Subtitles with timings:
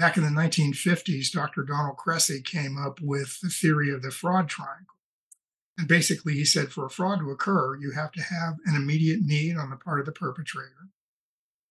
[0.00, 1.62] back in the 1950s, Dr.
[1.62, 4.94] Donald Cressey came up with the theory of the fraud triangle.
[5.76, 9.20] And basically, he said for a fraud to occur, you have to have an immediate
[9.20, 10.88] need on the part of the perpetrator,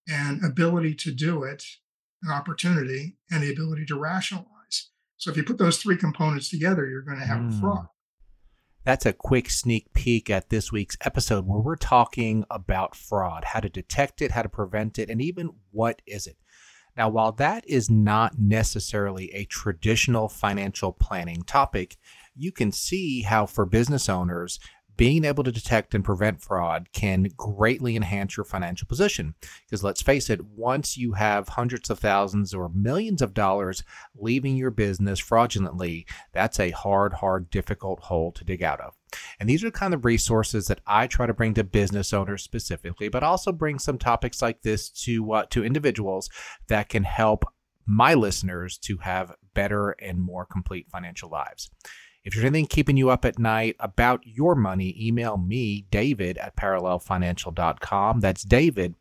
[0.08, 1.64] and ability to do it,
[2.22, 4.90] an opportunity, and the ability to rationalize.
[5.16, 7.58] So if you put those three components together, you're going to have mm.
[7.58, 7.86] a fraud.
[8.84, 13.60] That's a quick sneak peek at this week's episode where we're talking about fraud, how
[13.60, 16.36] to detect it, how to prevent it, and even what is it.
[16.96, 21.96] Now, while that is not necessarily a traditional financial planning topic,
[22.34, 24.58] you can see how for business owners,
[25.00, 29.34] being able to detect and prevent fraud can greatly enhance your financial position.
[29.64, 33.82] Because let's face it, once you have hundreds of thousands or millions of dollars
[34.14, 38.94] leaving your business fraudulently, that's a hard, hard, difficult hole to dig out of.
[39.38, 42.42] And these are the kind of resources that I try to bring to business owners
[42.42, 46.28] specifically, but also bring some topics like this to uh, to individuals
[46.68, 47.46] that can help
[47.86, 51.70] my listeners to have better and more complete financial lives.
[52.22, 56.54] If there's anything keeping you up at night about your money, email me, David at
[56.54, 58.20] parallelfinancial.com.
[58.20, 58.94] That's David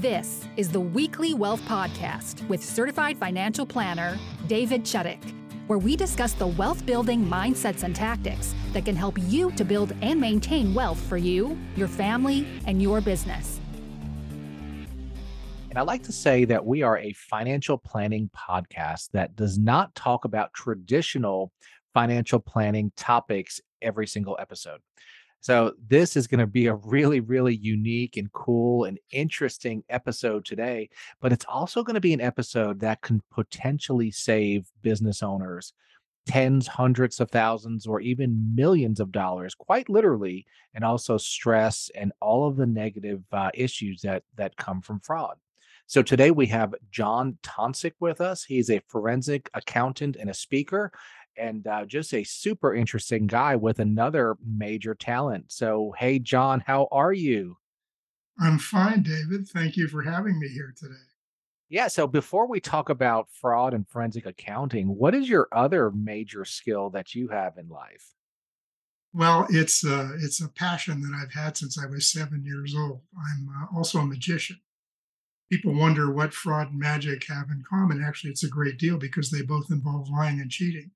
[0.00, 5.22] This is the Weekly Wealth Podcast with certified financial planner David Chudyk,
[5.68, 9.94] where we discuss the wealth building mindsets and tactics that can help you to build
[10.02, 13.59] and maintain wealth for you, your family, and your business.
[15.70, 19.94] And I like to say that we are a financial planning podcast that does not
[19.94, 21.52] talk about traditional
[21.94, 24.80] financial planning topics every single episode.
[25.38, 30.44] So, this is going to be a really, really unique and cool and interesting episode
[30.44, 30.90] today.
[31.20, 35.72] But it's also going to be an episode that can potentially save business owners
[36.26, 42.12] tens, hundreds of thousands, or even millions of dollars, quite literally, and also stress and
[42.20, 45.36] all of the negative uh, issues that that come from fraud.
[45.90, 48.44] So today we have John Tonsick with us.
[48.44, 50.92] He's a forensic accountant and a speaker,
[51.36, 55.46] and uh, just a super interesting guy with another major talent.
[55.48, 57.56] So, hey, John, how are you?
[58.38, 59.48] I'm fine, David.
[59.48, 60.94] Thank you for having me here today.
[61.68, 61.88] Yeah.
[61.88, 66.90] So, before we talk about fraud and forensic accounting, what is your other major skill
[66.90, 68.14] that you have in life?
[69.12, 72.76] Well, it's a, uh, it's a passion that I've had since I was seven years
[72.76, 73.00] old.
[73.18, 74.60] I'm uh, also a magician
[75.50, 78.02] people wonder what fraud and magic have in common.
[78.02, 80.90] Actually, it's a great deal because they both involve lying and cheating.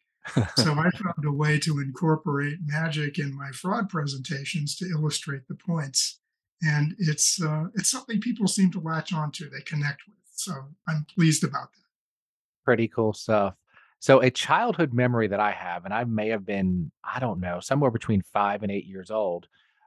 [0.57, 5.57] so I found a way to incorporate magic in my fraud presentations to illustrate the
[5.57, 6.21] points,
[6.63, 9.51] and it's uh, it's something people seem to latch onto.
[9.51, 10.17] They connect with.
[10.33, 10.53] So
[10.89, 12.65] I'm pleased about that.
[12.65, 13.55] Pretty cool stuff.
[13.99, 17.61] So a childhood memory that I have, and I may have been, I don't know,
[17.61, 19.47] somewhere between five and eight years old.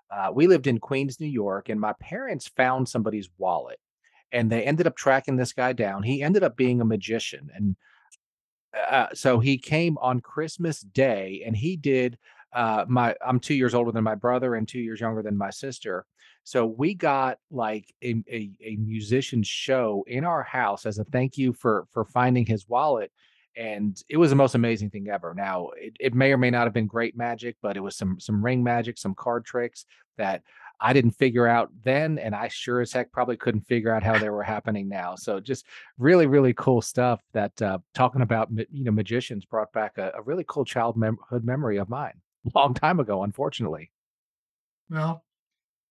[0.09, 3.79] Uh, we lived in Queens, New York, and my parents found somebody's wallet
[4.31, 6.03] and they ended up tracking this guy down.
[6.03, 7.75] He ended up being a magician, and
[8.89, 12.17] uh, so he came on Christmas Day, and he did.
[12.53, 15.49] Uh, my I'm two years older than my brother and two years younger than my
[15.49, 16.05] sister.
[16.43, 21.37] So we got like a, a, a musician show in our house as a thank
[21.37, 23.11] you for for finding his wallet
[23.57, 25.33] and it was the most amazing thing ever.
[25.33, 28.19] Now, it, it may or may not have been great magic, but it was some
[28.19, 29.85] some ring magic, some card tricks
[30.17, 30.43] that
[30.79, 34.17] I didn't figure out then, and I sure as heck probably couldn't figure out how
[34.17, 35.15] they were happening now.
[35.15, 35.65] So just
[35.97, 37.21] really, really cool stuff.
[37.33, 41.77] That uh, talking about you know magicians brought back a, a really cool childhood memory
[41.77, 42.13] of mine,
[42.55, 43.91] long time ago, unfortunately.
[44.89, 45.25] Well,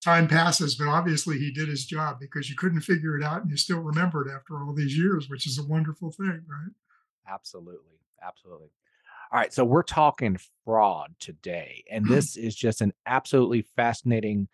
[0.03, 3.51] time passes, but obviously he did his job because you couldn't figure it out, and
[3.51, 6.71] you still remember it after all these years, which is a wonderful thing, right?
[7.29, 8.69] Absolutely, absolutely.
[9.31, 14.47] All right, so we're talking fraud today, and this is just an absolutely fascinating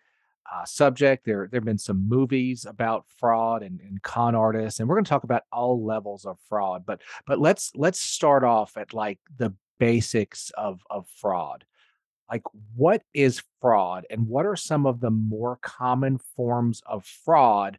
[0.52, 1.24] uh, subject.
[1.24, 5.04] There, there have been some movies about fraud and, and con artists, and we're going
[5.04, 6.84] to talk about all levels of fraud.
[6.86, 11.64] But, but let's let's start off at like the basics of of fraud.
[12.30, 12.42] Like,
[12.74, 17.78] what is fraud, and what are some of the more common forms of fraud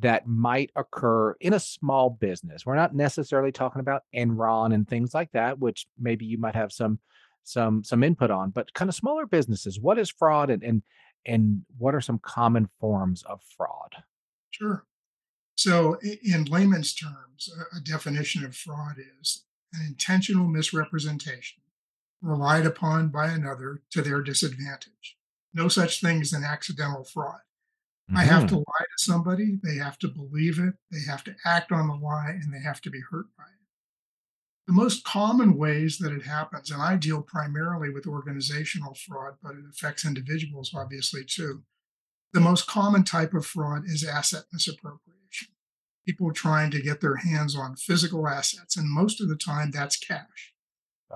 [0.00, 2.64] that might occur in a small business?
[2.64, 6.72] We're not necessarily talking about Enron and things like that, which maybe you might have
[6.72, 7.00] some
[7.44, 9.78] some some input on, but kind of smaller businesses.
[9.78, 10.82] What is fraud, and and
[11.26, 14.04] and what are some common forms of fraud?
[14.50, 14.86] Sure.
[15.56, 21.62] So, in layman's terms, a definition of fraud is an intentional misrepresentation
[22.20, 25.18] relied upon by another to their disadvantage.
[25.54, 27.40] No such thing as an accidental fraud.
[28.14, 31.36] I have to hmm lie to somebody, they have to believe it, they have to
[31.46, 33.61] act on the lie, and they have to be hurt by it.
[34.66, 39.52] The most common ways that it happens, and I deal primarily with organizational fraud, but
[39.56, 41.64] it affects individuals obviously too.
[42.32, 45.48] The most common type of fraud is asset misappropriation.
[46.06, 49.96] People trying to get their hands on physical assets, and most of the time that's
[49.96, 50.54] cash.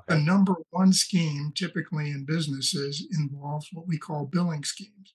[0.08, 5.14] The number one scheme typically in businesses involves what we call billing schemes.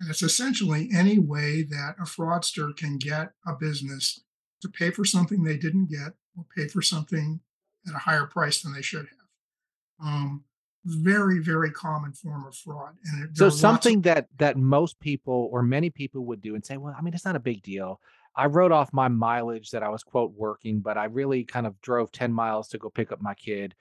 [0.00, 4.20] And it's essentially any way that a fraudster can get a business
[4.62, 7.40] to pay for something they didn't get or pay for something
[7.88, 10.06] at a higher price than they should have.
[10.06, 10.44] Um,
[10.84, 12.94] very, very common form of fraud.
[13.04, 16.54] And it, So lots of something that that most people or many people would do
[16.54, 18.00] and say, "Well, I mean, it's not a big deal.
[18.36, 21.80] I wrote off my mileage that I was quote working, but I really kind of
[21.80, 23.74] drove 10 miles to go pick up my kid."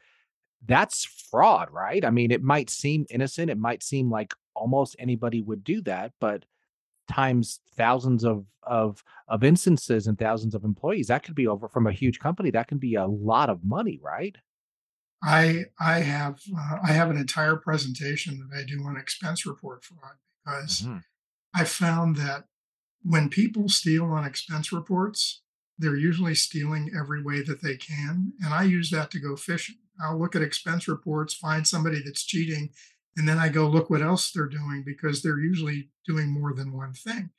[0.66, 2.06] That's fraud, right?
[2.06, 6.14] I mean, it might seem innocent, it might seem like almost anybody would do that,
[6.22, 6.46] but
[7.14, 11.88] times thousands of of of instances and thousands of employees, that could be over from
[11.88, 14.36] a huge company, that can be a lot of money, right?
[15.24, 19.84] I I have uh, I have an entire presentation that I do on expense report
[19.86, 21.04] fraud because Mhm.
[21.56, 22.48] I found that
[23.02, 25.42] when people steal on expense reports,
[25.78, 28.34] they're usually stealing every way that they can.
[28.44, 29.78] And I use that to go fishing.
[30.02, 32.74] I'll look at expense reports, find somebody that's cheating,
[33.18, 36.76] and then I go look what else they're doing because they're usually doing more than
[36.76, 37.30] one thing.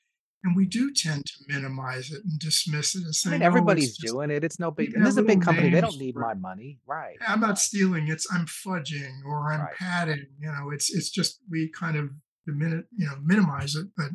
[0.44, 3.46] And we do tend to minimize it and dismiss it as I mean, saying, oh,
[3.46, 6.16] everybody's doing it, it's no big and this is a big company, they don't need
[6.16, 6.36] Right.
[6.36, 6.80] my money.
[6.86, 9.74] Right, I'm not stealing, it's I'm fudging or I'm right.
[9.74, 12.10] padding, you know, it's it's just we kind of
[12.46, 14.10] dimini you know, minimize it, but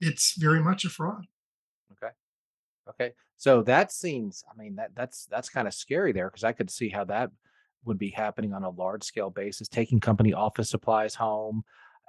[0.00, 1.24] it's very much a fraud.
[1.92, 2.12] Okay.
[2.88, 3.14] Okay.
[3.36, 6.70] So that seems, I mean, that that's that's kind of scary there because I could
[6.70, 7.30] see how that
[7.84, 11.62] would be happening on a large scale basis, taking company office supplies home.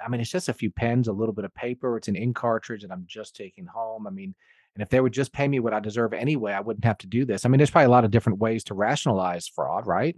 [0.03, 2.35] I mean, it's just a few pens, a little bit of paper, it's an ink
[2.35, 4.07] cartridge that I'm just taking home.
[4.07, 4.35] I mean,
[4.75, 7.07] and if they would just pay me what I deserve anyway, I wouldn't have to
[7.07, 7.45] do this.
[7.45, 10.15] I mean, there's probably a lot of different ways to rationalize fraud, right?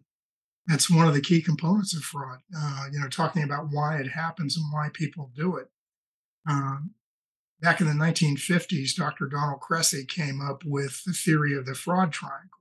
[0.68, 4.08] That's one of the key components of fraud, uh, you know, talking about why it
[4.08, 5.68] happens and why people do it.
[6.48, 6.92] Um,
[7.60, 9.28] back in the 1950s, Dr.
[9.28, 12.60] Donald Cressey came up with the theory of the fraud triangle.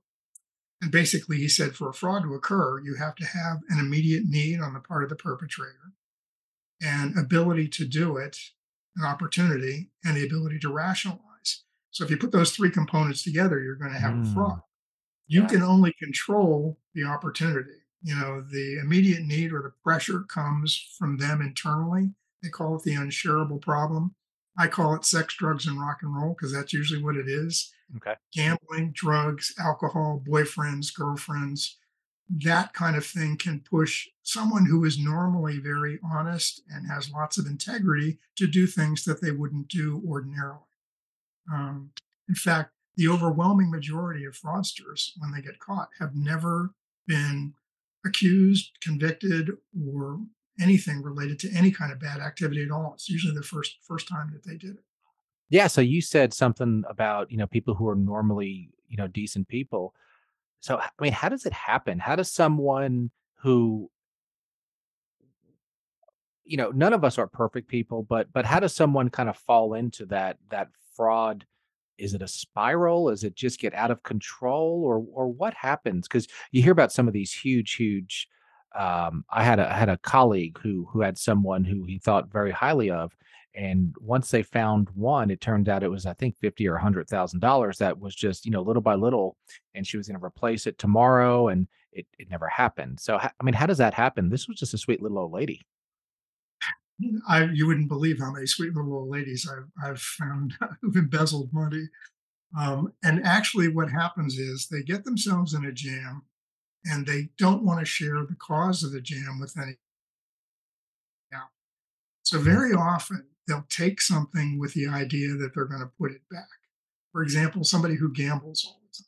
[0.83, 4.25] And basically, he said for a fraud to occur, you have to have an immediate
[4.25, 5.93] need on the part of the perpetrator,
[6.81, 8.37] and ability to do it,
[8.97, 11.63] an opportunity, and the ability to rationalize.
[11.91, 14.57] So if you put those three components together, you're going to have a fraud.
[14.57, 14.63] Mm,
[15.27, 15.47] You yeah.
[15.47, 17.79] can only control the opportunity.
[18.01, 22.13] You know, the immediate need or the pressure comes from them internally.
[22.41, 24.15] They call it the unshareable problem.
[24.59, 27.71] I call it sex, drugs, and rock and roll because that's usually what it is
[27.97, 28.15] Okay.
[28.33, 31.77] gambling, drugs, alcohol, boyfriends, girlfriends,
[32.29, 37.37] that kind of thing can push someone who is normally very honest and has lots
[37.37, 40.59] of integrity to do things that they wouldn't do ordinarily.
[41.51, 41.91] Um,
[42.27, 46.73] in fact, the overwhelming majority of fraudsters, when they get caught, have never
[47.07, 47.53] been
[48.05, 49.51] accused, convicted,
[49.91, 50.19] or
[50.61, 52.93] anything related to any kind of bad activity at all.
[52.93, 54.83] It's usually the first first time that they did it.
[55.49, 55.67] Yeah.
[55.67, 59.93] So you said something about, you know, people who are normally, you know, decent people.
[60.61, 61.99] So, I mean, how does it happen?
[61.99, 63.89] How does someone who
[66.45, 69.37] you know, none of us are perfect people, but but how does someone kind of
[69.37, 71.45] fall into that that fraud?
[71.97, 73.09] Is it a spiral?
[73.09, 76.07] Is it just get out of control, or or what happens?
[76.07, 78.27] Because you hear about some of these huge, huge.
[78.77, 82.31] Um, I had a I had a colleague who who had someone who he thought
[82.31, 83.15] very highly of,
[83.55, 86.81] and once they found one, it turned out it was I think fifty or a
[86.81, 89.37] hundred thousand dollars that was just you know little by little,
[89.75, 92.99] and she was going to replace it tomorrow, and it it never happened.
[92.99, 94.29] So I mean, how does that happen?
[94.29, 95.61] This was just a sweet little old lady.
[97.27, 101.53] I you wouldn't believe how many sweet little old ladies I've I've found who've embezzled
[101.53, 101.89] money.
[102.57, 106.23] Um, and actually, what happens is they get themselves in a jam,
[106.85, 109.77] and they don't want to share the cause of the jam with any.
[111.33, 111.49] else.
[112.23, 116.21] So very often they'll take something with the idea that they're going to put it
[116.31, 116.47] back.
[117.11, 119.03] For example, somebody who gambles all the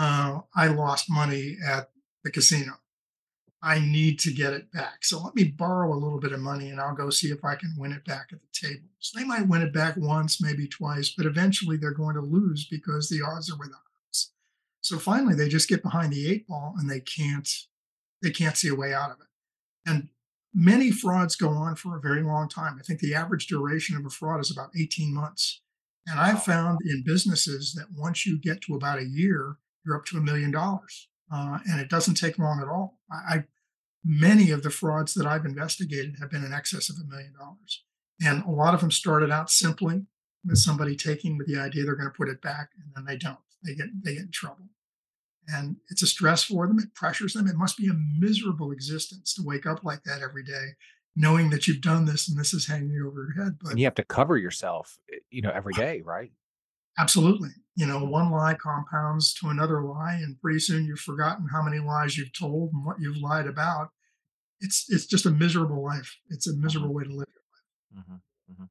[0.00, 0.44] time.
[0.56, 1.90] Uh, I lost money at
[2.24, 2.74] the casino.
[3.62, 5.04] I need to get it back.
[5.04, 7.56] So let me borrow a little bit of money and I'll go see if I
[7.56, 8.88] can win it back at the table.
[9.00, 12.66] So they might win it back once, maybe twice, but eventually they're going to lose
[12.66, 14.30] because the odds are with us.
[14.80, 17.48] So finally they just get behind the eight ball and they can't
[18.22, 19.26] they can't see a way out of it.
[19.90, 20.08] And
[20.54, 22.76] many frauds go on for a very long time.
[22.78, 25.62] I think the average duration of a fraud is about 18 months.
[26.06, 30.06] And I've found in businesses that once you get to about a year, you're up
[30.06, 31.08] to a million dollars.
[31.32, 32.98] Uh, and it doesn't take long at all.
[33.10, 33.44] I,
[34.04, 37.84] many of the frauds that I've investigated have been in excess of a million dollars.
[38.20, 40.06] And a lot of them started out simply
[40.44, 43.16] with somebody taking with the idea they're going to put it back and then they
[43.16, 43.38] don't.
[43.64, 44.68] They get they get in trouble.
[45.52, 47.46] And it's a stress for them, it pressures them.
[47.46, 50.74] It must be a miserable existence to wake up like that every day,
[51.16, 53.58] knowing that you've done this and this is hanging over your head.
[53.62, 56.32] But And you have to cover yourself, eh, you know, every day, right?
[56.98, 61.62] absolutely, you know, one lie compounds to another lie, and pretty soon you've forgotten how
[61.62, 63.88] many lies you've told and what you've lied about.
[64.60, 66.16] It's it's just a miserable life.
[66.30, 67.28] It's a Mhm, miserable way to live.
[67.94, 68.68] mhm, mhm.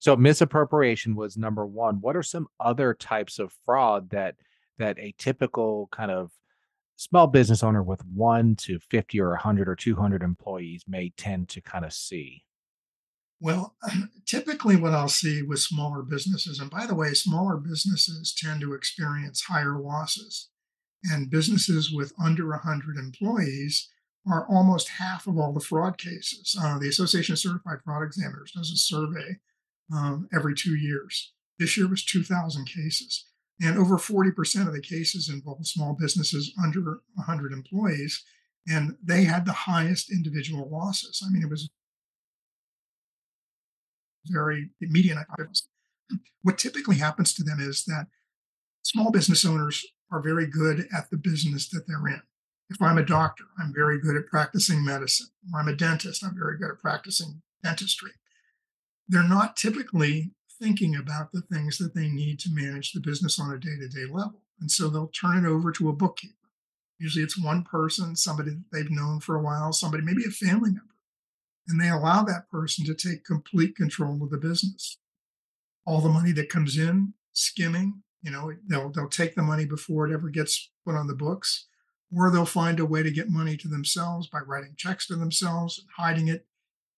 [0.00, 2.00] So misappropriation was number one.
[2.00, 4.36] What are some other types of fraud that
[4.78, 6.32] that a typical kind of
[6.96, 11.60] small business owner with one to 50 or 100 or 200 employees may tend to
[11.60, 12.44] kind of see?
[13.40, 13.76] Well,
[14.26, 18.74] typically what I'll see with smaller businesses, and by the way, smaller businesses tend to
[18.74, 20.48] experience higher losses,
[21.04, 23.88] and businesses with under 100 employees
[24.28, 26.56] are almost half of all the fraud cases.
[26.60, 29.38] Uh, the Association of Certified Fraud Examiners does a survey
[29.94, 31.32] um, every two years.
[31.58, 33.24] This year was 2,000 cases,
[33.60, 38.22] and over 40% of the cases involve small businesses under 100 employees,
[38.68, 41.22] and they had the highest individual losses.
[41.26, 41.68] I mean, it was
[44.26, 45.18] very median.
[46.42, 48.06] What typically happens to them is that
[48.82, 52.22] small business owners are very good at the business that they're in.
[52.70, 55.28] If I'm a doctor, I'm very good at practicing medicine.
[55.46, 58.10] If I'm a dentist, I'm very good at practicing dentistry.
[59.08, 63.52] They're not typically thinking about the things that they need to manage the business on
[63.52, 64.42] a day to day level.
[64.60, 66.34] And so they'll turn it over to a bookkeeper.
[66.98, 70.70] Usually it's one person, somebody that they've known for a while, somebody, maybe a family
[70.70, 70.88] member
[71.68, 74.98] and they allow that person to take complete control of the business.
[75.86, 80.08] All the money that comes in, skimming, you know, they'll they'll take the money before
[80.08, 81.66] it ever gets put on the books,
[82.14, 85.78] or they'll find a way to get money to themselves by writing checks to themselves
[85.78, 86.46] and hiding it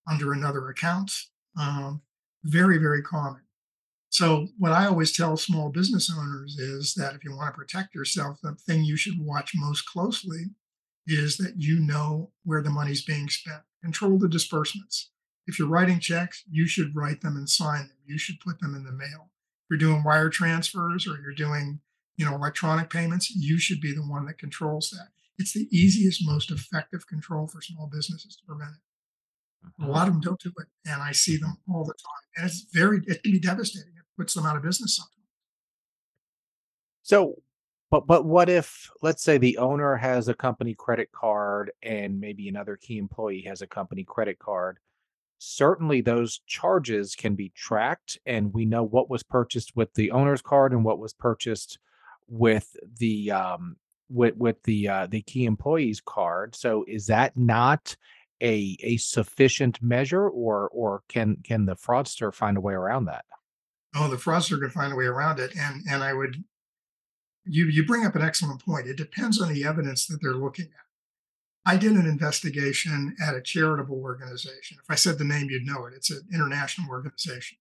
[0.08, 1.12] under another account.
[1.60, 2.02] Um,
[2.42, 3.42] very very common.
[4.10, 7.94] So what I always tell small business owners is that if you want to protect
[7.94, 10.46] yourself, the thing you should watch most closely
[11.06, 13.62] is that you know where the money's being spent.
[13.82, 15.10] Control the disbursements.
[15.46, 17.96] If you're writing checks, you should write them and sign them.
[18.04, 19.30] You should put them in the mail.
[19.64, 21.80] If you're doing wire transfers or you're doing,
[22.16, 25.08] you know, electronic payments, you should be the one that controls that.
[25.38, 28.80] It's the easiest, most effective control for small businesses to prevent it.
[29.80, 29.92] A Mhm.
[29.92, 32.24] lot of them don't do it, and I see them all the time.
[32.36, 33.99] And it's very, it can be devastating.
[34.20, 35.16] Puts them out of business sometimes.
[37.00, 37.36] So,
[37.90, 42.46] but but what if, let's say, the owner has a company credit card and maybe
[42.46, 44.78] another key employee has a company credit card?
[45.38, 50.42] Certainly, those charges can be tracked, and we know what was purchased with the owner's
[50.42, 51.78] card and what was purchased
[52.28, 53.76] with the um,
[54.10, 56.54] with with the uh, the key employee's card.
[56.54, 57.96] So, is that not
[58.42, 63.24] a a sufficient measure, or or can can the fraudster find a way around that?
[63.94, 65.56] Oh, the fraudster can find a way around it.
[65.56, 66.44] And and I would
[67.44, 68.86] you you bring up an excellent point.
[68.86, 70.90] It depends on the evidence that they're looking at.
[71.66, 74.78] I did an investigation at a charitable organization.
[74.82, 75.94] If I said the name, you'd know it.
[75.94, 77.58] It's an international organization.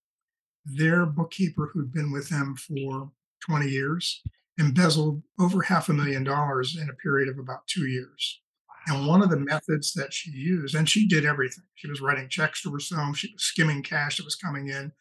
[0.65, 3.12] Their bookkeeper, who'd been with them for
[3.45, 4.21] 20 years,
[4.57, 8.41] embezzled over half a million dollars in a period of about two years.
[8.88, 11.65] And one of the methods that she used, and she did everything.
[11.75, 14.93] She was writing checks to herself, she was skimming cash that was coming in.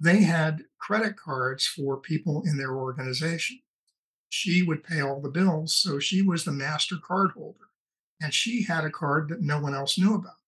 [0.00, 3.60] They had credit cards for people in their organization.
[4.28, 7.68] She would pay all the bills, so she was the master card holder.
[8.20, 10.38] And she had a card that no one else knew about.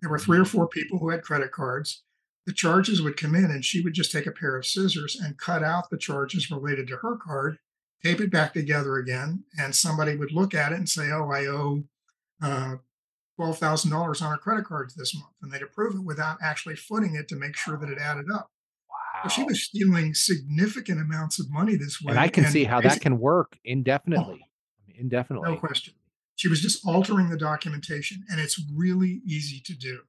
[0.00, 0.50] There were three or Mhm.
[0.50, 2.02] four people who had credit cards.
[2.46, 5.38] The charges would come in, and she would just take a pair of scissors and
[5.38, 7.58] cut out the charges related to her card,
[8.02, 11.46] tape it back together again, and somebody would look at it and say, "Oh, I
[11.46, 11.88] owe
[12.42, 12.78] uh,
[13.36, 16.76] twelve thousand dollars on our credit cards this month," and they'd approve it without actually
[16.76, 18.53] footing it to make sure that it added up.
[19.30, 22.10] She was stealing significant amounts of money this way.
[22.10, 24.40] And I can see how that can work oh, indefinitely.
[24.40, 25.56] no Indefinitely.
[25.56, 25.94] question.
[26.36, 30.00] She was just altering the documentation, and it's really easy to do,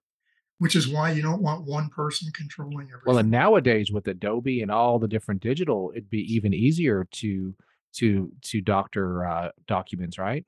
[0.57, 3.03] which is why you don't want one person controlling everything.
[3.05, 7.55] Well, and nowadays with Adobe and all the different digital, it'd be even easier to
[7.97, 10.45] to to doctor uh, documents, right?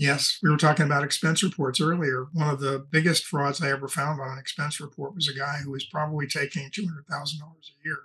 [0.00, 2.28] Yes, we were talking about expense reports earlier.
[2.32, 5.58] One of the biggest frauds I ever found on an expense report was a guy
[5.62, 7.98] who was probably taking $200,000 a year,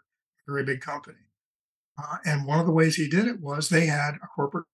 [0.46, 1.20] a very big company.
[1.98, 4.66] Uh, and one of the ways he did it was they had a corporate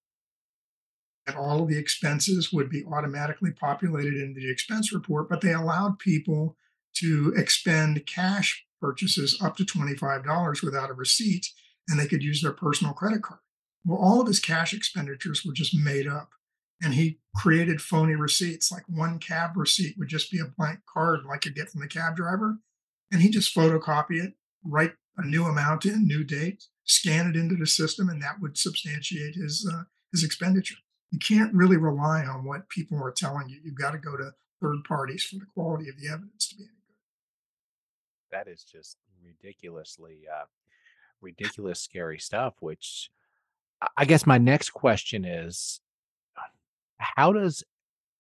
[1.27, 5.53] and all of the expenses would be automatically populated into the expense report, but they
[5.53, 6.57] allowed people
[6.95, 11.51] to expend cash purchases up to $25 without a receipt,
[11.87, 13.41] and they could use their personal credit card.
[13.85, 16.31] Well, all of his cash expenditures were just made up.
[16.81, 18.71] And he created phony receipts.
[18.71, 21.87] Like one cab receipt would just be a blank card, like you get from the
[21.87, 22.57] cab driver,
[23.11, 24.33] and he just photocopy it,
[24.65, 28.57] write a new amount in, new date, scan it into the system, and that would
[28.57, 30.75] substantiate his uh, his expenditure.
[31.11, 33.59] You can't really rely on what people are telling you.
[33.63, 36.63] You've got to go to third parties for the quality of the evidence to be
[36.63, 36.71] any
[38.31, 38.37] good.
[38.37, 40.45] That is just ridiculously uh,
[41.21, 42.55] ridiculous, scary stuff.
[42.59, 43.11] Which
[43.97, 45.81] I guess my next question is,
[47.01, 47.63] how does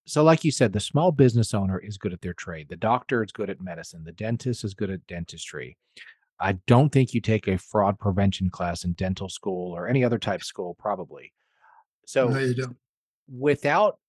[0.05, 3.23] so like you said the small business owner is good at their trade the doctor
[3.23, 5.77] is good at medicine the dentist is good at dentistry
[6.39, 10.17] i don't think you take a fraud prevention class in dental school or any other
[10.19, 11.31] type school probably
[12.05, 12.77] so No, you don't.
[13.29, 13.99] without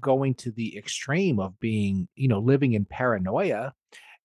[0.00, 3.74] going to the extreme of being, you know, living in paranoia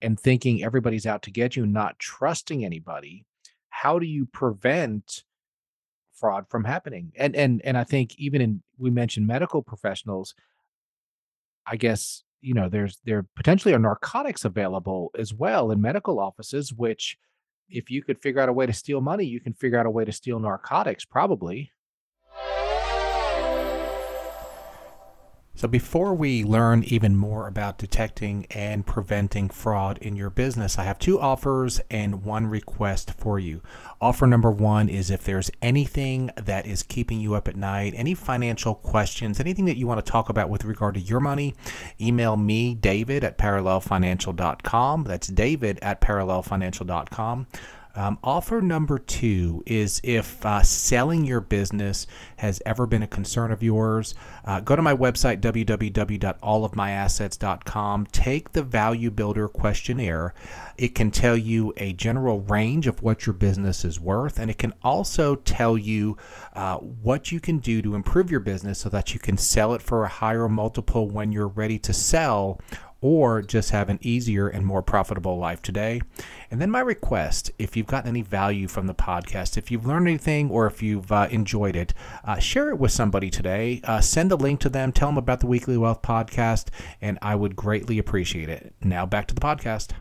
[0.01, 3.25] and thinking everybody's out to get you, not trusting anybody,
[3.69, 5.23] how do you prevent
[6.13, 7.11] fraud from happening?
[7.17, 10.33] And and and I think even in we mentioned medical professionals,
[11.65, 16.73] I guess, you know, there's there potentially are narcotics available as well in medical offices,
[16.73, 17.17] which
[17.69, 19.91] if you could figure out a way to steal money, you can figure out a
[19.91, 21.71] way to steal narcotics, probably.
[25.57, 30.83] So, before we learn even more about detecting and preventing fraud in your business, I
[30.83, 33.63] have two offers and one request for you.
[33.99, 38.13] Offer number one is if there's anything that is keeping you up at night, any
[38.13, 41.55] financial questions, anything that you want to talk about with regard to your money,
[41.99, 45.05] email me, David at parallelfinancial.com.
[45.05, 47.47] That's David at parallelfinancial.com.
[47.97, 52.05] Um, offer number two is if uh, selling your business
[52.37, 54.13] has ever been a concern of yours,
[54.45, 58.05] uh, go to my website, www.allofmyassets.com.
[58.11, 60.35] Take the Value Builder questionnaire.
[60.77, 64.59] It can tell you a general range of what your business is worth, and it
[64.59, 66.17] can also tell you
[66.53, 69.81] uh, what you can do to improve your business so that you can sell it
[69.81, 72.61] for a higher multiple when you're ready to sell
[73.01, 76.01] or just have an easier and more profitable life today.
[76.49, 80.07] And then my request if you've gotten any value from the podcast, if you've learned
[80.07, 83.81] anything or if you've uh, enjoyed it, uh, share it with somebody today.
[83.83, 86.69] Uh, send a link to them, tell them about the Weekly Wealth podcast,
[87.01, 88.73] and I would greatly appreciate it.
[88.81, 89.91] Now back to the podcast.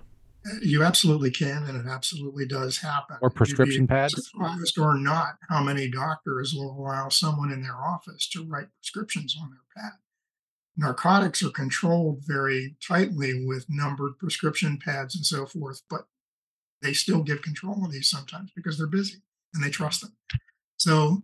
[0.63, 3.17] You absolutely can, and it absolutely does happen.
[3.21, 4.15] Or prescription pads.
[4.31, 9.37] surprised or not how many doctors will allow someone in their office to write prescriptions
[9.41, 9.93] on their pad.
[10.77, 16.07] Narcotics are controlled very tightly with numbered prescription pads and so forth, but
[16.83, 19.23] they still give control of these sometimes because they're busy
[19.55, 20.17] and they trust them.
[20.77, 21.23] So,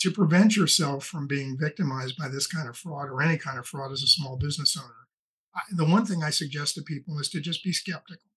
[0.00, 3.66] to prevent yourself from being victimized by this kind of fraud or any kind of
[3.66, 5.08] fraud as a small business owner,
[5.54, 8.28] I, the one thing I suggest to people is to just be skeptical.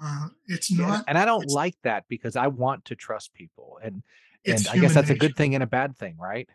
[0.00, 3.80] Uh, it's not, and I don't like that because I want to trust people.
[3.82, 4.04] And
[4.46, 6.48] and I guess that's a good thing and a bad thing, right?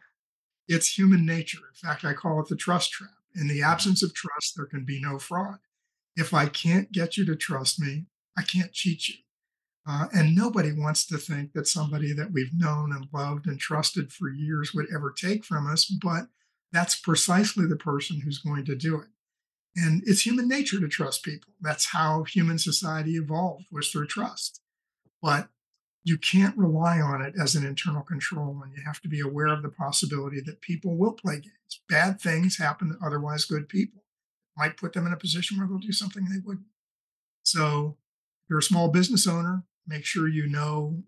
[0.67, 1.59] It's human nature.
[1.67, 3.11] In fact, I call it the trust trap.
[3.35, 3.65] In the Mhm.
[3.65, 5.59] absence of trust, there can be no fraud.
[6.15, 9.15] If I can't get you to trust me, I can't cheat you.
[9.85, 14.13] Uh, and nobody wants to think that somebody that we've known and loved and trusted
[14.13, 16.29] for years would ever take from us, but
[16.71, 19.09] that's precisely the person who's going to do it.
[19.75, 21.53] And it's human nature to trust people.
[21.59, 24.61] That's how human society evolved was through trust.
[25.21, 25.49] But
[26.03, 29.47] you can't rely on it as an internal control, and you have to be aware
[29.47, 31.81] of the possibility that people will play games.
[31.87, 34.03] Bad things happen to otherwise good people.
[34.57, 36.67] Might put them in a position where they'll do something they wouldn't.
[37.43, 37.97] So,
[38.43, 41.03] if you're a small business owner, make sure you know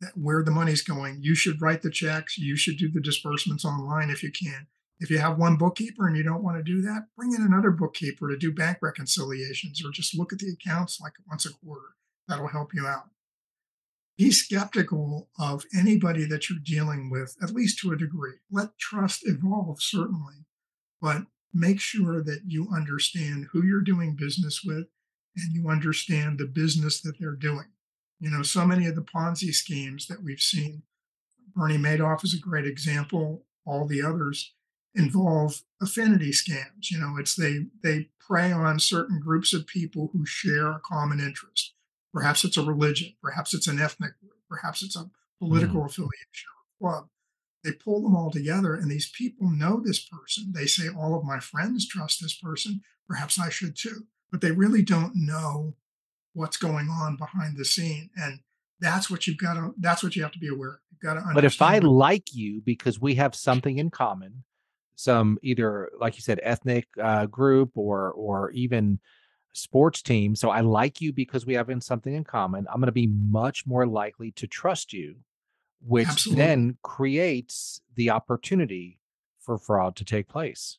[0.00, 1.22] that where the money's going.
[1.22, 2.36] You should write the checks.
[2.36, 4.66] You should do the disbursements online if you can.
[5.00, 7.70] If you have one bookkeeper and you don't want to do that, bring in another
[7.70, 11.96] bookkeeper to do bank reconciliations or just look at the accounts like once a quarter.
[12.28, 13.08] That'll help you out
[14.16, 18.34] be skeptical of anybody that you're dealing with, at least to a degree.
[18.50, 20.46] Let trust evolve, certainly,
[21.00, 24.86] but make sure that you understand who you're doing business with
[25.36, 27.66] and you understand the business that they're doing.
[28.18, 30.82] You know, so many of the Ponzi schemes that we've seen,
[31.54, 34.54] Bernie Madoff is a great example, all the others
[34.94, 36.90] involve affinity scams.
[36.90, 41.20] You know, it's they they prey on certain groups of people who share a common
[41.20, 41.74] interest
[42.16, 45.10] Perhaps it's a religion, perhaps it's an ethnic group, perhaps it's a Mm.
[45.38, 46.48] political affiliation
[46.80, 47.08] or club.
[47.62, 50.52] They pull them all together, and these people know this person.
[50.54, 52.80] They say, All of my friends trust this person.
[53.06, 54.06] Perhaps I should too.
[54.30, 55.76] But they really don't know
[56.32, 58.08] what's going on behind the scene.
[58.16, 58.40] And
[58.80, 60.80] that's what you've got to, that's what you have to be aware of.
[60.90, 61.34] You've got to understand.
[61.34, 64.44] But if I like you because we have something in common,
[64.94, 69.00] some either like you said, ethnic uh, group or or even
[69.56, 70.36] sports team.
[70.36, 72.66] So I like you because we have in something in common.
[72.68, 75.16] I'm going to be much more likely to trust you,
[75.80, 76.44] which absolutely.
[76.44, 78.98] then creates the opportunity
[79.40, 80.78] for fraud to take place.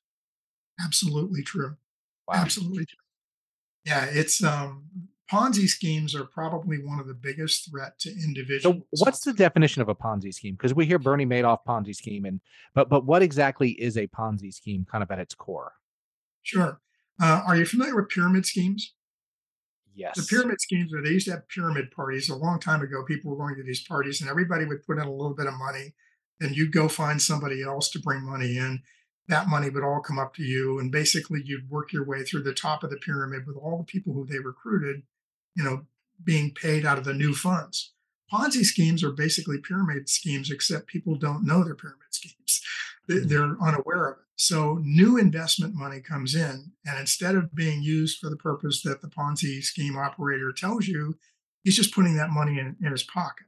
[0.83, 1.75] Absolutely true.
[2.27, 2.35] Wow.
[2.35, 2.97] Absolutely true.
[3.85, 4.83] Yeah, it's um
[5.31, 8.77] Ponzi schemes are probably one of the biggest threat to individuals.
[8.91, 10.55] So what's the definition of a Ponzi scheme?
[10.55, 12.39] Because we hear Bernie Madoff Ponzi scheme and
[12.73, 15.73] but but what exactly is a Ponzi scheme kind of at its core?
[16.43, 16.79] Sure.
[17.21, 18.93] Uh, are you familiar with pyramid schemes?
[19.95, 20.15] Yes.
[20.15, 23.03] The pyramid schemes are they used to have pyramid parties a long time ago.
[23.03, 25.55] People were going to these parties and everybody would put in a little bit of
[25.55, 25.95] money
[26.39, 28.83] and you'd go find somebody else to bring money in.
[29.27, 30.77] That money would all come up to you.
[30.77, 33.83] And basically you'd work your way through the top of the pyramid with all the
[33.83, 35.01] people who they recruited,
[35.55, 35.87] you know,
[36.23, 37.93] being paid out of the new funds.
[38.31, 42.61] Ponzi schemes are basically pyramid schemes, except people don't know they're pyramid schemes.
[43.09, 43.29] Mm.
[43.29, 44.26] They're unaware of it.
[44.39, 49.01] So new investment money comes in, and instead of being used for the purpose that
[49.01, 51.15] the Ponzi scheme operator tells you,
[51.63, 53.47] he's just putting that money in, in his pocket.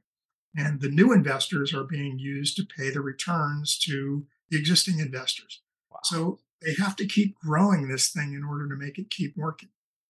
[0.56, 5.62] And the new investors are being used to pay the returns to the existing investors.
[5.92, 6.00] Wow.
[6.02, 9.68] So they have to keep growing this thing in order to make it keep working.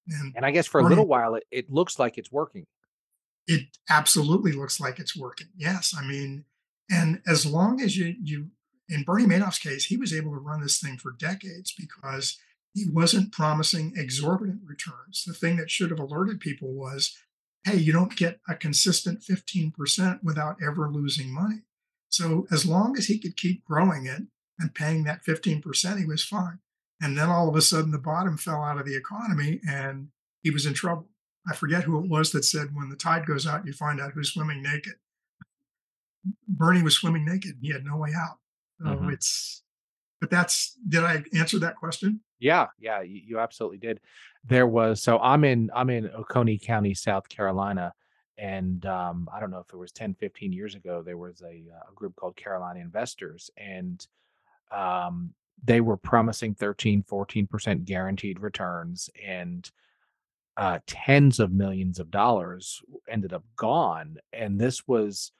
[0.08, 2.64] And And I guess for a little while it, it looks like it's working.
[3.46, 5.48] it absolutely looks like it's working.
[5.56, 6.44] Yes, I mean,
[6.90, 8.48] and as long as you you
[8.90, 12.38] in Bernie Madoff's case, he was able to run this thing for decades because
[12.74, 15.24] he wasn't promising exorbitant returns.
[15.24, 17.16] The thing that should have alerted people was,
[17.64, 21.62] hey, you don't get a consistent 15% without ever losing money.
[22.08, 24.22] So as long as he could keep growing it
[24.58, 26.58] and paying that 15%, he was fine.
[27.00, 30.08] And then all of a sudden the bottom fell out of the economy and
[30.42, 31.08] he was in trouble.
[31.48, 34.12] I forget who it was that said, when the tide goes out, you find out
[34.12, 34.94] who's swimming naked.
[36.46, 37.56] Bernie was swimming naked.
[37.62, 38.39] He had no way out.
[38.82, 39.12] So Mhm.
[39.12, 39.62] it's,
[40.20, 42.20] but that's, did I answer that question?
[42.38, 44.00] Yeah, yeah, you, you absolutely did.
[44.44, 47.92] There was so I'm in I'm in Oconee County, South Carolina,
[48.38, 51.64] and um, I don't know if it was 10, 15 years ago, there was a,
[51.70, 54.06] uh, a group called Carolina Investors, and
[54.72, 59.70] um, they were promising 13, 14% guaranteed returns, and
[60.56, 64.16] uh, tens of millions of dollars ended up gone.
[64.32, 65.32] And this was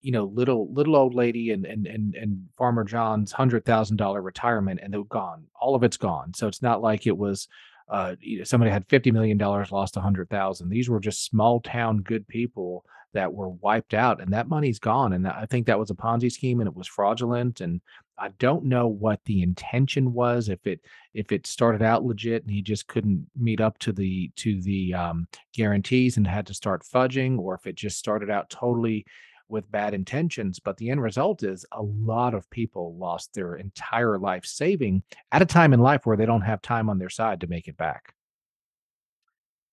[0.00, 4.22] you know, little little old lady and and and and Farmer John's hundred thousand dollar
[4.22, 5.44] retirement, and they're gone.
[5.60, 6.34] All of it's gone.
[6.34, 7.48] So it's not like it was
[7.88, 10.68] uh somebody had fifty million dollars, lost a hundred thousand.
[10.68, 12.84] These were just small town good people
[13.14, 15.14] that were wiped out, and that money's gone.
[15.14, 17.60] And I think that was a Ponzi scheme, and it was fraudulent.
[17.60, 17.80] And
[18.18, 20.48] I don't know what the intention was.
[20.48, 20.80] If it
[21.14, 24.94] if it started out legit and he just couldn't meet up to the to the
[24.94, 29.06] um, guarantees and had to start fudging, or if it just started out totally
[29.48, 30.58] with bad intentions.
[30.58, 35.42] But the end result is a lot of people lost their entire life saving at
[35.42, 37.76] a time in life where they don't have time on their side to make it
[37.76, 38.14] back.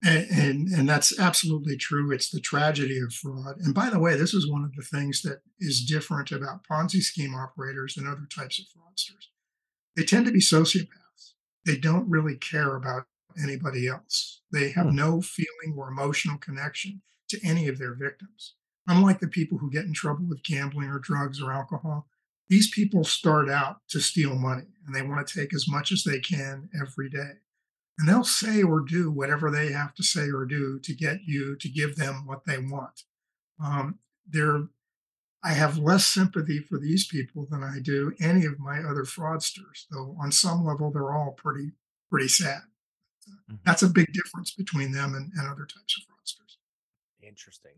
[0.04, 2.12] And, and and that's absolutely true.
[2.12, 3.58] It's the tragedy of fraud.
[3.60, 7.02] And by the way, this is one of the things that is different about Ponzi
[7.02, 9.28] scheme operators than other types of fraudsters.
[9.96, 11.34] They tend to be sociopaths.
[11.66, 13.06] They don't really care about
[13.42, 14.42] anybody else.
[14.52, 14.96] They have Hmm.
[14.96, 18.56] no feeling or emotional connection to any of their victims.
[18.88, 22.08] Unlike the people who get in trouble with gambling or drugs or alcohol,
[22.48, 26.04] these people start out to steal money and they want to take as much as
[26.04, 27.40] they can every day
[27.98, 31.56] and they'll say or do whatever they have to say or do to get you
[31.58, 33.04] to give them what they want.
[33.64, 34.68] Um, they're,
[35.44, 39.86] I have less sympathy for these people than I do any of my other fraudsters,
[39.92, 41.72] though on some level they're all pretty
[42.10, 42.64] pretty sad.
[43.50, 43.60] Mhm.
[43.66, 46.15] That's a big difference between them and, and other types of fraudsters.
[47.28, 47.72] Interesting.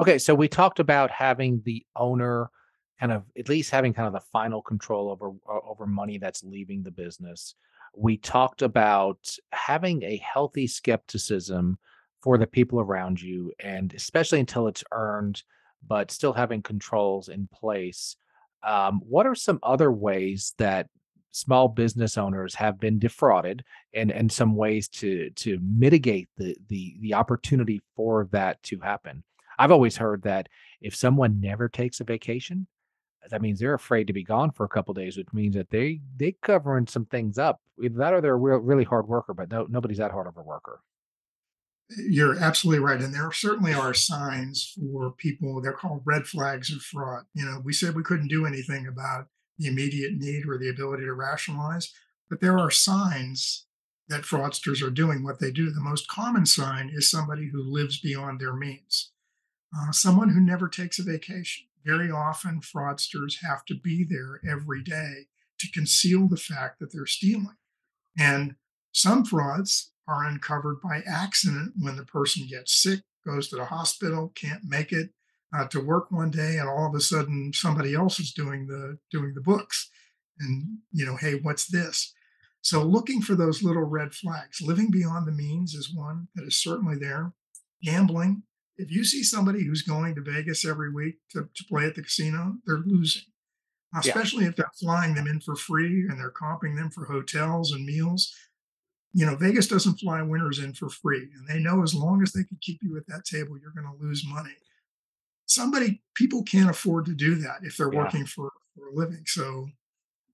[0.00, 2.50] Okay, so we talked about having the owner
[2.98, 6.82] kind of at least having kind of the final control over over money that's leaving
[6.82, 7.54] the business.
[7.94, 9.18] We talked about
[9.52, 11.78] having a healthy skepticism
[12.22, 15.42] for the people around you and especially until it's earned
[15.86, 18.16] but still having controls in place.
[18.66, 20.88] Um, what are some other ways that
[21.36, 26.96] small business owners have been defrauded and and some ways to to mitigate the the
[27.00, 29.22] the opportunity for that to happen?
[29.58, 30.48] I've always heard that
[30.80, 32.66] if someone never takes a vacation,
[33.30, 36.00] that means they're afraid to be gone for a couple days, which means that they
[36.16, 37.60] they covering some things up.
[37.82, 40.36] Either that or they're a real, really hard worker, but no nobody's that hard of
[40.36, 40.80] a worker.
[41.88, 43.00] You're absolutely right.
[43.00, 47.24] And there certainly are signs for people, they're called red flags of fraud.
[47.34, 49.26] You know, we said we couldn't do anything about
[49.58, 51.92] the immediate need or the ability to rationalize,
[52.28, 53.66] but there are signs
[54.08, 55.70] that fraudsters are doing what they do.
[55.70, 59.10] The most common sign is somebody who lives beyond their means,
[59.76, 61.66] uh, someone who never takes a vacation.
[61.84, 67.06] Very often, fraudsters have to be there every day to conceal the fact that they're
[67.06, 67.56] stealing.
[68.18, 68.56] And
[68.92, 74.32] some frauds are uncovered by accident when the person gets sick, goes to the hospital,
[74.34, 75.10] can't make it
[75.54, 78.98] uh, to work one day, and all of a sudden somebody else is doing the
[79.10, 79.90] doing the books.
[80.40, 82.12] and you know, hey, what's this?
[82.62, 86.60] So looking for those little red flags, living beyond the means is one that is
[86.60, 87.32] certainly there.
[87.82, 88.42] Gambling.
[88.78, 92.02] If you see somebody who's going to Vegas every week to, to play at the
[92.02, 93.22] casino, they're losing
[93.94, 94.00] Yeah.
[94.00, 97.86] especially if they're flying them in for free and they're comping them for hotels and
[97.86, 98.34] meals.
[99.14, 102.32] You know, Vegas doesn't fly winners in for free, and they know as long as
[102.32, 104.54] they can keep you at that table, you're going to lose money.
[105.56, 108.04] Somebody, people can't afford to do that if they're Yeah.
[108.04, 109.24] working for, for a living.
[109.26, 109.68] So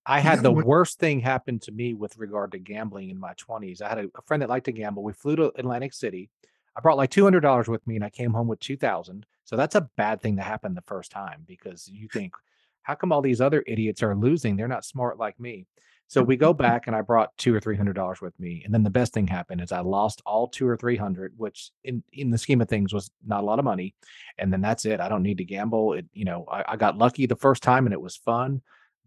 [0.05, 0.67] I had the look.
[0.67, 3.81] worst thing happen to me with regard to gambling in my 20s.
[3.81, 5.05] I had a, a friend that liked to gamble.
[5.05, 6.29] We flew to Atlantic City.
[6.77, 9.25] I brought like $200 with me and I came home with 2000.
[9.45, 12.35] So that's a bad thing to happen the first time because you think,
[12.83, 14.57] how come all these other idiots are losing?
[14.57, 15.67] They're not smart like me.
[16.13, 18.63] So we go back and I brought two or three hundred dollars with me.
[18.65, 21.71] And then the best thing happened is I lost all two or three hundred, which
[21.85, 23.95] in, in the scheme of things was not a lot of money.
[24.39, 25.01] And then that's it.
[25.01, 25.95] I don't need to gamble.
[25.95, 28.63] It, you know, I, I got lucky the first time and it was fun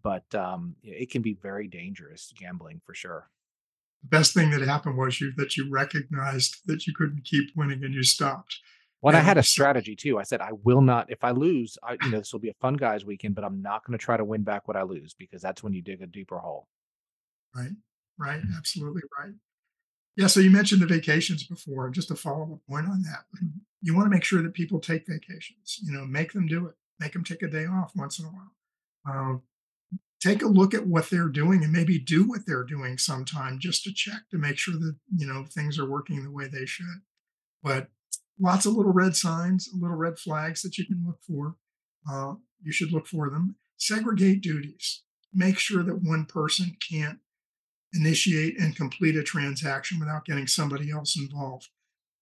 [0.05, 3.27] but um, it can be very dangerous gambling for sure.
[4.03, 7.83] The best thing that happened was you that you recognized that you couldn't keep winning
[7.83, 8.59] and you stopped.
[8.99, 11.09] When I had a strategy too, I said I will not.
[11.09, 13.63] If I lose, I you know this will be a fun guys weekend, but I'm
[13.63, 16.03] not going to try to win back what I lose because that's when you dig
[16.03, 16.67] a deeper hole.
[17.55, 17.71] Right,
[18.19, 19.33] right, absolutely right.
[20.17, 20.27] Yeah.
[20.27, 23.25] So you mentioned the vacations before, just a follow up point on that.
[23.81, 25.79] You want to make sure that people take vacations.
[25.83, 26.75] You know, make them do it.
[26.99, 28.51] Make them take a day off once in a while.
[29.07, 29.41] Um,
[30.25, 33.83] take a look at what they're doing and maybe do what they're doing sometime just
[33.83, 37.01] to check to make sure that you know things are working the way they should
[37.61, 37.89] but
[38.39, 41.55] lots of little red signs little red flags that you can look for
[42.11, 47.19] uh, you should look for them segregate duties make sure that one person can't
[47.95, 51.69] initiate and complete a transaction without getting somebody else involved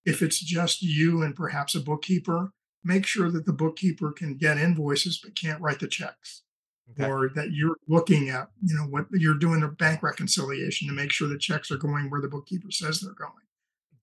[0.06, 2.52] if it's just you and perhaps a bookkeeper
[2.84, 6.44] make sure that the bookkeeper can get invoices but can't write the checks
[6.92, 7.10] Okay.
[7.10, 11.14] or that you're looking at, you know, what you're doing a bank reconciliation to make
[11.14, 13.32] sure the checks are going where the bookkeeper says they're going.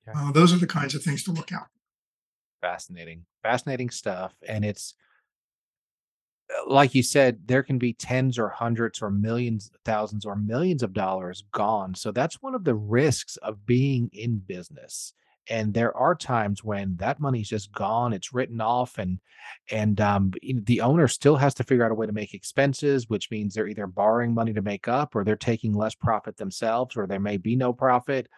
[0.09, 0.18] Okay.
[0.18, 1.66] Uh, those are the kinds of things to look out.
[2.62, 4.94] Fascinating, fascinating stuff, and it's
[6.66, 10.92] like you said, there can be tens or hundreds or millions, thousands or millions of
[10.92, 11.94] dollars gone.
[11.94, 15.12] So that's one of the risks of being in business.
[15.48, 19.18] And there are times when that money's just gone, it's written off, and
[19.70, 23.30] and um, the owner still has to figure out a way to make expenses, which
[23.30, 27.06] means they're either borrowing money to make up, or they're taking less profit themselves, or
[27.06, 28.28] there may be no profit,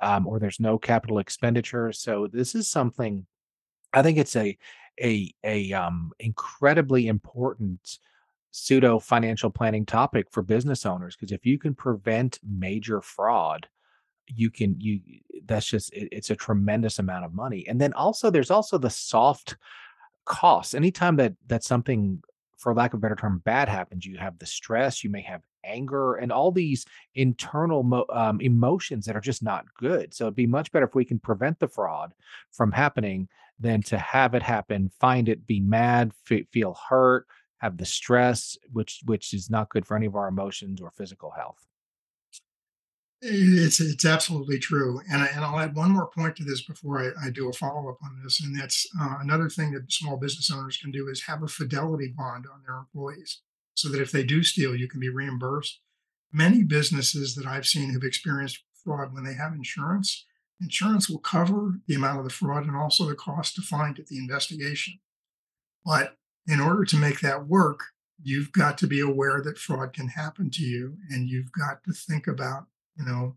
[0.00, 1.92] um, or there's no capital expenditure.
[1.92, 3.26] So this is something
[3.92, 4.56] I think it's a
[5.00, 7.98] a a um incredibly important
[8.50, 13.66] pseudo financial planning topic for business owners because if you can prevent major fraud,
[14.26, 15.00] you can you
[15.46, 17.66] that's just it, it's a tremendous amount of money.
[17.66, 19.56] And then also there's also the soft
[20.24, 20.74] costs.
[20.74, 22.22] Anytime that that something
[22.58, 25.42] for lack of a better term bad happens, you have the stress, you may have
[25.64, 30.12] anger and all these internal mo- um, emotions that are just not good.
[30.12, 32.12] So it'd be much better if we can prevent the fraud
[32.50, 37.26] from happening than to have it happen, find it, be mad, fe- feel hurt,
[37.58, 41.30] have the stress, which which is not good for any of our emotions or physical
[41.30, 41.66] health.
[43.24, 46.98] It's it's absolutely true, and I, and I'll add one more point to this before
[47.00, 50.16] I, I do a follow up on this, and that's uh, another thing that small
[50.16, 53.42] business owners can do is have a fidelity bond on their employees,
[53.74, 55.80] so that if they do steal, you can be reimbursed.
[56.32, 60.26] Many businesses that I've seen who've experienced fraud when they have insurance,
[60.60, 64.06] insurance will cover the amount of the fraud and also the cost to find it,
[64.06, 64.98] the investigation.
[65.84, 67.80] But in order to make that work,
[68.22, 71.92] you've got to be aware that fraud can happen to you, and you've got to
[71.92, 73.36] think about you know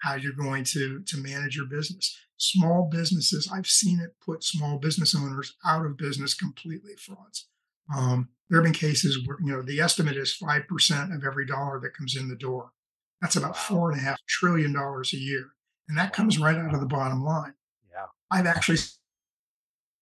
[0.00, 2.16] how you're going to to manage your business.
[2.36, 7.46] Small businesses i've seen it put small business owners out of business completely frauds.
[7.94, 11.80] Um, there have been cases where you know the estimate is 5% of every dollar
[11.80, 12.72] that comes in the door.
[13.20, 15.52] That's about four and a half trillion dollars a year
[15.88, 17.54] and that comes right out of the bottom line
[17.90, 18.06] Yeah.
[18.30, 18.78] i've actually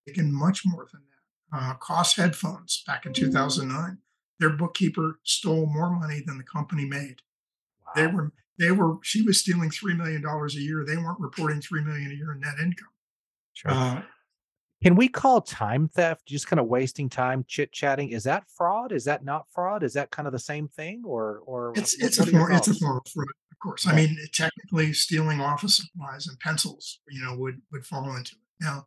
[0.07, 3.99] taken much more than that uh, Koss headphones back in 2009
[4.39, 7.23] their bookkeeper stole more money than the company made
[7.95, 10.85] they were they were she was stealing three million dollars a year.
[10.87, 12.89] They weren't reporting three million a year in net income.
[13.55, 13.71] Sure.
[13.71, 14.03] Uh,
[14.83, 18.11] Can we call time theft just kind of wasting time chit chatting?
[18.11, 18.93] Is that fraud?
[18.93, 19.83] Is that not fraud?
[19.83, 21.03] Is that kind of the same thing?
[21.07, 23.27] Or or it's it's a what are your form it's a form of fraud,
[23.61, 23.87] course.
[23.87, 28.65] I mean, technically, stealing office supplies and pencils, you know, would would fall into it.
[28.65, 28.87] Now,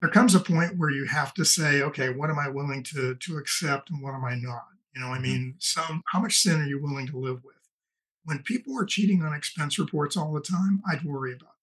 [0.00, 3.14] there comes a point where you have to say, okay, what am I willing to
[3.16, 4.66] to accept and what am I not?
[4.94, 5.22] You know, I Mhm.
[5.22, 7.56] mean, some how much sin are you willing to live with?
[8.24, 11.54] When people are cheating on expense reports all the time, I'd worry about that.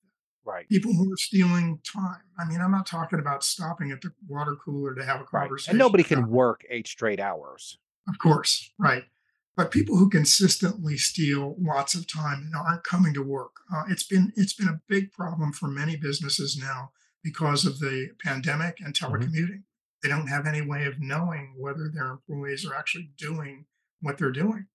[0.44, 0.70] Right.
[0.70, 2.22] people who are stealing time.
[2.38, 5.68] I mean, I'm not talking about stopping at the water cooler to have a Right.
[5.68, 7.80] And conversation nobody can work eight straight hours.
[8.08, 9.06] of course, right.
[9.56, 13.52] But people who consistently steal lots of time and aren't coming to work.
[13.74, 16.92] Uh, it's been it's been a big problem for many businesses now
[17.24, 19.64] because of the pandemic and hmm telecommuting.
[20.04, 23.66] They don't have any way of knowing whether their employees are actually doing
[24.02, 24.68] what they're doing.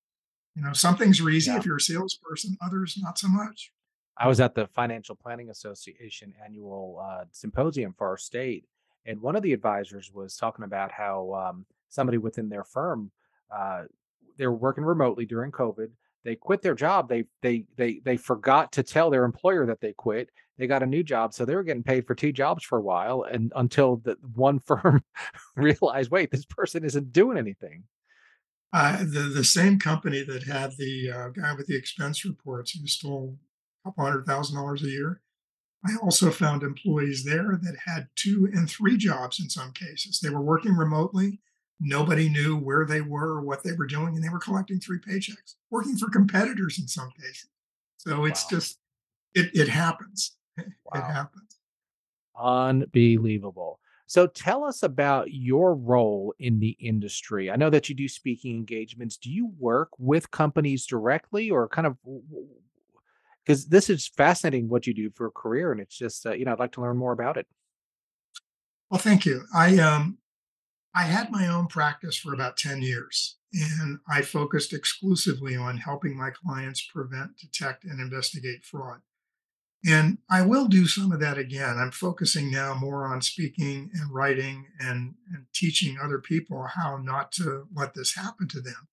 [0.56, 1.58] You know, some things are easy Yeah.
[1.58, 3.72] if you're a salesperson, others not so much.
[4.16, 8.64] I was at the Financial Planning Association annual uh, symposium for our state,
[9.06, 13.12] and one of the advisors was talking about how um, somebody within their firm,
[13.54, 13.84] uh,
[14.40, 15.88] they were working remotely during COVID.
[16.24, 17.08] They quit their job.
[17.08, 20.30] They they they they forgot to tell their employer that they quit.
[20.58, 22.82] They got a new job, so they were getting paid for two jobs for a
[22.82, 25.02] while, and until the one firm
[25.56, 27.84] realized, wait, this person isn't doing anything.
[28.72, 32.86] Uh, the the same company that had the uh, guy with the expense reports who
[32.86, 33.36] stole
[33.84, 35.20] a couple hundred thousand dollars a year.
[35.86, 40.20] I also found employees there that had two and three jobs in some cases.
[40.20, 41.40] They were working remotely.
[41.80, 44.98] Nobody knew where they were or what they were doing, and they were collecting three
[44.98, 47.48] paychecks, working for competitors in some cases.
[47.96, 48.78] So it's Wow, just
[49.34, 50.36] it it happens.
[50.92, 51.58] It happens.
[52.36, 53.78] Unbelievable.
[54.06, 57.48] So tell us about your role in the industry.
[57.48, 59.16] I know that you do speaking engagements.
[59.16, 61.96] Do you work with companies directly or kind of
[63.44, 66.44] because this is fascinating what you do for a career and it's just uh, you
[66.44, 67.46] know I'd like to learn more about it.
[68.90, 69.44] Well, thank you.
[69.54, 70.18] I um
[70.94, 76.16] I had my own practice for about 10 years, and I focused exclusively on helping
[76.16, 79.02] my clients prevent, detect, and investigate fraud.
[79.86, 81.78] And I will do some of that again.
[81.78, 87.32] I'm focusing now more on speaking and writing and, and teaching other people how not
[87.32, 88.88] to let this happen to them.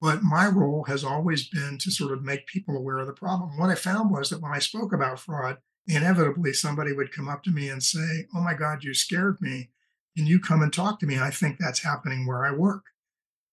[0.00, 3.56] But my role has always been to sort of make people aware of the problem.
[3.56, 7.42] What I found was that when I spoke about fraud, inevitably somebody would come up
[7.44, 9.70] to me and say, Oh my God, you scared me.
[10.16, 11.18] Can you come and talk to me?
[11.18, 12.86] I think that's happening where I work.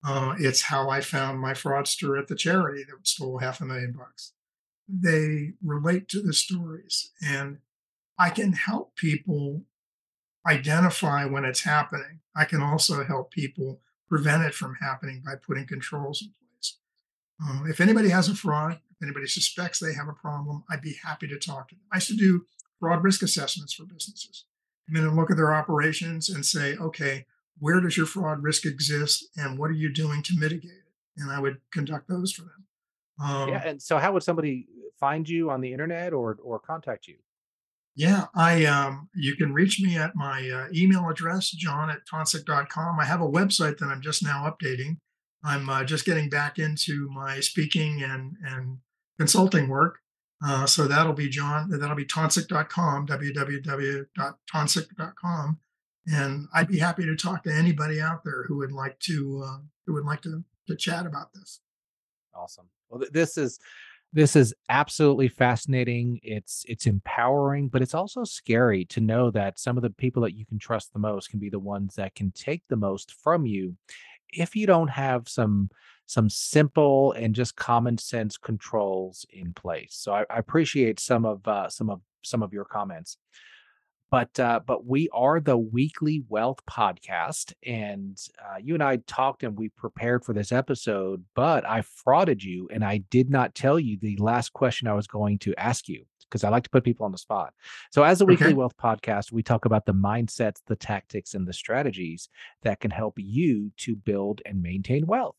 [0.05, 3.93] Uh, it's how I found my fraudster at the charity that stole half a million
[3.93, 4.33] bucks.
[4.87, 7.59] They relate to the stories, and
[8.19, 9.63] I can help people
[10.45, 12.19] identify when it's happening.
[12.35, 16.77] I can also help people prevent it from happening by putting controls in place.
[17.41, 20.97] Um, if anybody has a fraud, if anybody suspects they have a problem, I'd be
[21.03, 21.85] happy to talk to them.
[21.91, 22.45] I used to do
[22.79, 24.45] fraud risk assessments for businesses.
[24.87, 27.25] And look at their operations and say, okay,
[27.59, 30.93] where does your fraud risk exist and what are you doing to mitigate it?
[31.17, 32.65] And I would conduct those for them.
[33.19, 34.67] Yeah, Um, and so how would somebody
[34.99, 37.17] find you on the internet or or contact you?
[37.95, 42.99] yeah, I um, you can reach me at my uh, email address, john at tonsick.com.
[42.99, 44.97] I have a website that I'm just now updating.
[45.43, 48.77] I'm uh, just getting back into my speaking and, and
[49.19, 49.99] consulting work.
[50.45, 55.59] Uh, so that'll be John, that'll be tonsick.com, www.tonsick.com.
[56.05, 59.59] And I'd be happy to talk to anybody out there who would like to, uh,
[59.85, 61.61] who would like to, to chat about this.
[62.35, 62.65] Awesome.
[62.89, 63.57] Well, th- this is
[64.11, 66.19] this is absolutely fascinating.
[66.21, 70.35] It's it's empowering, but it's also scary to know that some of the people that
[70.35, 73.47] you can trust the most can be the ones that can take the most from
[73.47, 73.75] you
[74.31, 75.71] if you don't have some
[76.05, 79.95] some simple and just common sense controls in place.
[79.95, 83.17] So I, I appreciate some of uh, some of some of your comments.
[84.11, 89.41] But uh, but we are the weekly wealth podcast, and uh, you and I talked
[89.41, 91.23] and we prepared for this episode.
[91.35, 95.07] But I frauded you, and I did not tell you the last question I was
[95.07, 97.53] going to ask you because I like to put people on the spot.
[97.91, 101.53] So, as a weekly wealth podcast, we talk about the mindsets, the tactics, and the
[101.53, 102.29] strategies
[102.61, 105.37] that can help you to build and maintain wealth.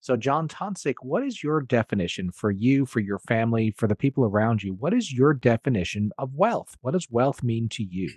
[0.00, 4.24] So, John Tonsick, what is your definition for you, for your family, for the people
[4.24, 4.74] around you?
[4.74, 6.76] What is your definition of wealth?
[6.80, 8.10] What does wealth mean to you?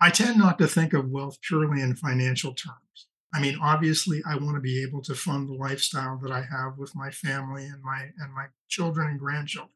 [0.00, 3.08] I tend not to think of wealth purely in financial terms.
[3.34, 6.78] I mean, obviously, I want to be able to fund the lifestyle that I have
[6.78, 9.72] with my family and my and my children and grandchildren.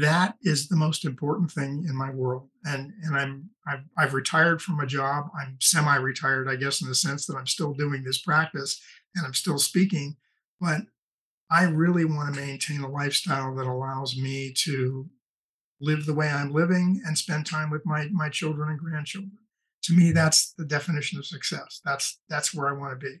[0.00, 2.48] That is the most important thing in my world.
[2.64, 5.26] And and I'm I've, I've retired from a job.
[5.38, 8.80] I'm semi-retired, I guess, in the sense that I'm still doing this practice
[9.14, 10.16] and I'm still speaking.
[10.60, 10.82] But
[11.50, 15.10] I really want to maintain a lifestyle that allows me to
[15.80, 19.38] live the way I'm living and spend time with my my children and grandchildren.
[19.84, 21.80] To me, that's the definition of success.
[21.84, 23.16] That's that's where I want to be.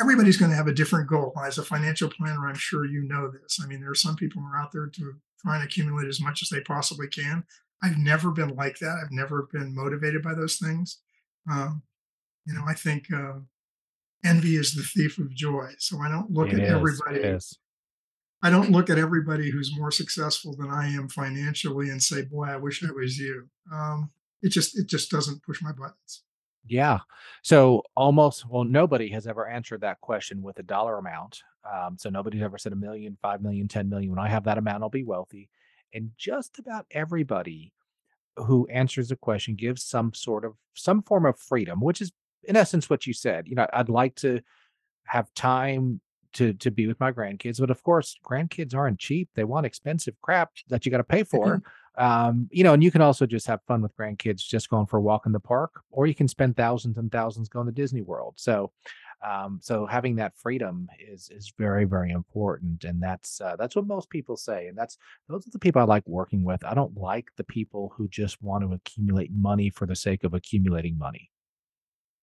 [0.00, 1.32] Everybody's going to have a different goal.
[1.44, 3.60] As a financial planner, I'm sure you know this.
[3.62, 5.14] I mean, there are some people who are out there to
[5.44, 7.44] try and accumulate as much as they possibly can.
[7.82, 9.00] I've never been like that.
[9.02, 10.98] I've never been motivated by those things.
[11.50, 11.82] Um,
[12.46, 13.40] you know, I think uh,
[14.24, 15.70] envy is the thief of joy.
[15.78, 16.72] So I don't look It at is.
[16.72, 17.38] Everybody.
[18.44, 22.46] I don't look at everybody who's more successful than I am financially and say, "Boy,
[22.46, 24.10] I wish I was you." Um,
[24.42, 26.24] it just it just doesn't push my buttons.
[26.64, 26.98] Yeah.
[27.42, 31.40] So almost, well, nobody has ever answered that question with a dollar amount.
[31.70, 34.10] Um, so nobody's ever said a million, five million, ten million.
[34.10, 35.48] When I have that amount, I'll be wealthy.
[35.94, 37.72] And just about everybody
[38.36, 42.12] who answers the question gives some sort of some form of freedom, which is
[42.44, 43.46] in essence what you said.
[43.46, 44.40] You know, I'd like to
[45.04, 46.00] have time
[46.34, 49.28] to to be with my grandkids, but of course, grandkids aren't cheap.
[49.34, 51.62] They want expensive crap that you got to pay for.
[51.98, 54.96] Um, you know, and you can also just have fun with grandkids, just going for
[54.96, 58.00] a walk in the park, or you can spend thousands and thousands going to Disney
[58.00, 58.34] World.
[58.36, 58.72] So,
[59.24, 63.86] um, so having that freedom is is very very important, and that's uh, that's what
[63.86, 64.98] most people say, and that's
[65.28, 66.64] those are the people I like working with.
[66.64, 70.34] I don't like the people who just want to accumulate money for the sake of
[70.34, 71.30] accumulating money.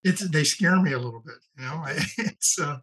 [0.03, 1.85] It's they scare me a little bit, you know.
[2.17, 2.77] It's uh,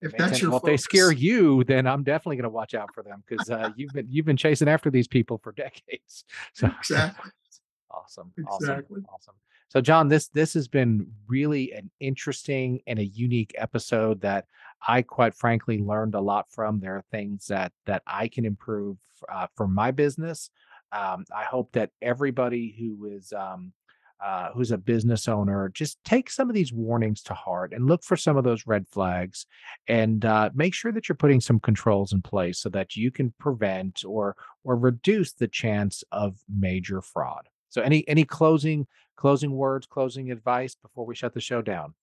[0.00, 2.94] if that's your well, if they scare you, then I'm definitely going to watch out
[2.94, 6.24] for them because uh, you've been you've been chasing after these people for decades.
[6.54, 7.30] So exactly,
[7.90, 9.02] awesome, awesome, exactly.
[9.12, 9.34] awesome.
[9.70, 14.46] So John, this this has been really an interesting and a unique episode that
[14.86, 16.80] I quite frankly learned a lot from.
[16.80, 18.96] There are things that that I can improve
[19.30, 20.50] uh, for my business.
[20.90, 23.72] Um, I hope that everybody who is um,
[24.20, 28.02] uh, who's a business owner, just take some of these warnings to heart and look
[28.02, 29.46] for some of those red flags
[29.86, 33.32] and uh, make sure that you're putting some controls in place so that you can
[33.38, 37.49] prevent or or reduce the chance of major fraud.
[37.70, 41.94] So any any closing closing words, closing advice before we shut the show down?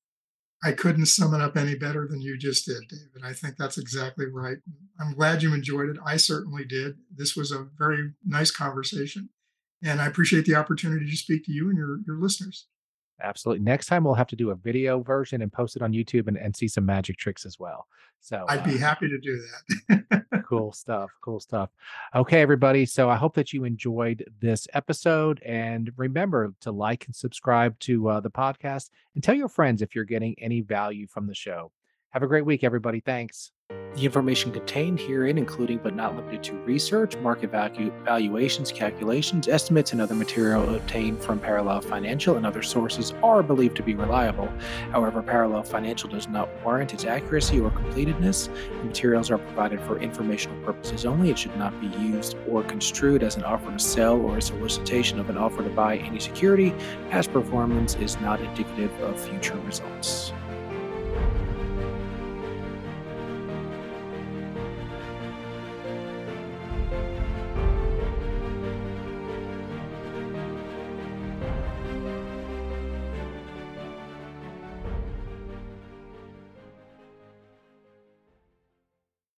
[0.63, 3.21] I couldn't sum it up any better than you just did, David.
[3.23, 4.57] I think that's exactly right.
[4.99, 5.97] I'm glad you enjoyed it.
[6.03, 6.95] I certainly did.
[7.15, 9.29] This was a very nice conversation,
[9.83, 12.67] and I appreciate the opportunity to speak to you and your your listeners.
[13.21, 13.63] Absolutely.
[13.63, 16.37] Next time we'll have to do a video version and post it on YouTube and,
[16.37, 17.87] and see some magic tricks as well.
[18.19, 19.41] So I'd uh, be happy to do
[19.89, 20.23] that.
[20.47, 21.11] Cool stuff.
[21.21, 21.69] Cool stuff.
[22.15, 22.85] Okay, everybody.
[22.85, 25.41] So I hope that you enjoyed this episode.
[25.45, 29.93] And remember to like and subscribe to uh, the podcast and tell your friends if
[29.93, 31.73] you're getting any value from the show.
[32.17, 32.99] Have a great week, everybody.
[32.99, 33.51] Thanks.
[33.93, 39.91] The information contained herein, including but not limited to research, market value, valuations, calculations, estimates,
[39.91, 44.51] and other material obtained from Parallel Financial and other sources, are believed to be reliable.
[44.91, 48.47] However, Parallel Financial does not warrant its accuracy or completeness.
[48.47, 51.29] The materials are provided for informational purposes only.
[51.29, 55.19] It should not be used or construed as an offer to sell or a solicitation
[55.19, 56.73] of an offer to buy any security.
[57.11, 60.33] Past performance is not indicative of future results.